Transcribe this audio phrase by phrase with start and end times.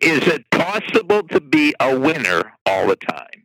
[0.00, 3.44] Is it possible to be a winner all the time?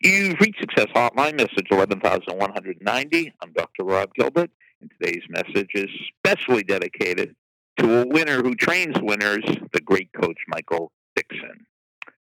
[0.00, 3.32] You've reached Success Hotline, message 11190.
[3.42, 3.82] I'm Dr.
[3.82, 7.34] Rob Gilbert, and today's message is specially dedicated
[7.78, 9.42] to a winner who trains winners,
[9.72, 11.66] the great coach Michael Dixon,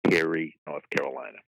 [0.09, 1.39] Perry, North Carolina.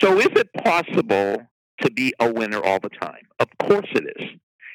[0.00, 1.46] So, is it possible
[1.80, 3.26] to be a winner all the time?
[3.40, 4.28] Of course it is.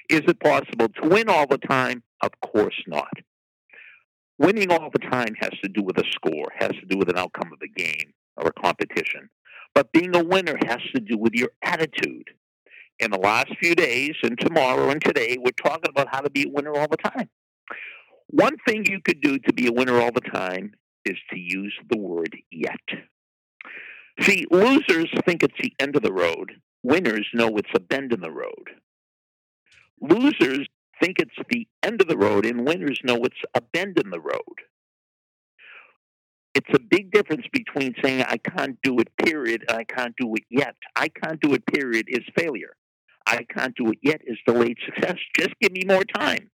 [0.09, 2.01] Is it possible to win all the time?
[2.21, 3.13] Of course not.
[4.39, 7.17] Winning all the time has to do with a score, has to do with an
[7.17, 9.29] outcome of a game or a competition.
[9.73, 12.29] But being a winner has to do with your attitude.
[13.00, 16.43] In the last few days and tomorrow and today, we're talking about how to be
[16.43, 17.29] a winner all the time.
[18.27, 20.74] One thing you could do to be a winner all the time
[21.05, 22.79] is to use the word yet.
[24.21, 26.54] See, losers think it's the end of the road.
[26.83, 28.69] Winners know it's a bend in the road.
[30.01, 30.68] Losers
[31.01, 34.19] think it's the end of the road, and winners know it's a bend in the
[34.19, 34.61] road.
[36.55, 40.33] It's a big difference between saying, I can't do it, period, and I can't do
[40.36, 40.75] it yet.
[40.95, 42.75] I can't do it, period, is failure.
[43.27, 45.17] I can't do it yet is delayed success.
[45.38, 46.49] Just give me more time.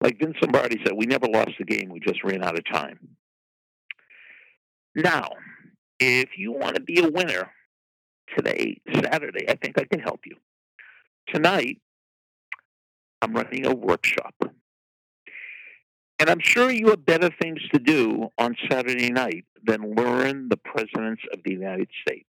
[0.00, 2.98] Like Vince Lombardi said, we never lost the game, we just ran out of time.
[4.94, 5.28] Now,
[5.98, 7.50] if you want to be a winner
[8.36, 10.36] today, Saturday, I think I can help you.
[11.28, 11.80] Tonight,
[13.22, 14.34] I'm running a workshop.
[16.18, 20.56] And I'm sure you have better things to do on Saturday night than learn the
[20.56, 22.28] presidents of the United States.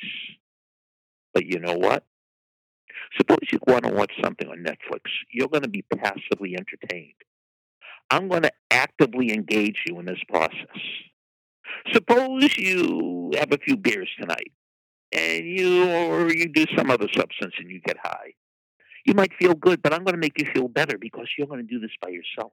[1.33, 2.05] But you know what?
[3.17, 5.03] Suppose you want to watch something on Netflix.
[5.33, 7.15] You're going to be passively entertained.
[8.11, 10.67] I'm going to actively engage you in this process.
[11.93, 14.53] Suppose you have a few beers tonight
[15.13, 18.33] and you or you do some other substance and you get high.
[19.19, 21.67] Might feel good, but I'm going to make you feel better because you're going to
[21.67, 22.53] do this by yourself.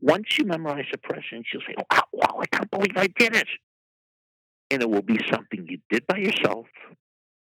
[0.00, 3.46] Once you memorize the presence, you'll say, oh, wow, I can't believe I did it.
[4.72, 6.66] And it will be something you did by yourself.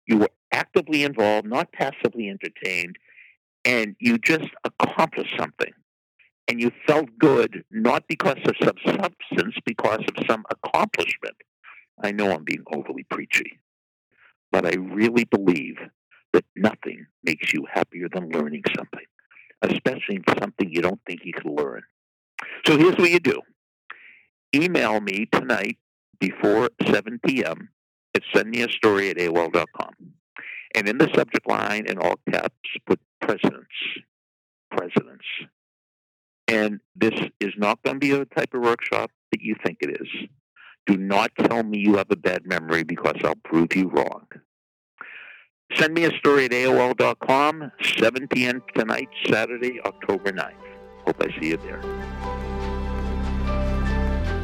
[0.05, 2.99] You were actively involved, not passively entertained,
[3.65, 5.73] and you just accomplished something.
[6.47, 11.37] And you felt good, not because of some substance, because of some accomplishment.
[12.03, 13.59] I know I'm being overly preachy,
[14.51, 15.77] but I really believe
[16.37, 19.05] that nothing makes you happier than learning something,
[19.63, 21.81] especially something you don't think you can learn.
[22.67, 23.41] So here's what you do
[24.53, 25.77] email me tonight
[26.19, 27.69] before 7 p.m.
[28.15, 29.93] at send me a story at AOL.com.
[30.75, 32.55] And in the subject line, in all caps,
[32.85, 33.65] put presidents.
[34.69, 35.25] Presidents.
[36.47, 39.99] And this is not going to be a type of workshop that you think it
[39.99, 40.29] is.
[40.85, 44.26] Do not tell me you have a bad memory because I'll prove you wrong.
[45.77, 48.63] Send me a story at AOL.com, 7 p.m.
[48.75, 50.53] tonight, Saturday, October 9th.
[51.05, 51.81] Hope I see you there.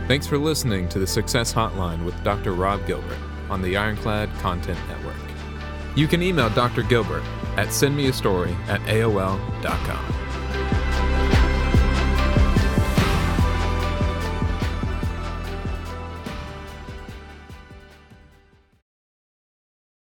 [0.08, 2.54] Thanks for listening to the Success Hotline with Dr.
[2.54, 3.18] Rob Gilbert
[3.50, 5.16] on the Ironclad Content Network.
[5.96, 6.84] You can email Dr.
[6.84, 7.24] Gilbert
[7.58, 10.43] at sendmeastory at AOL.com.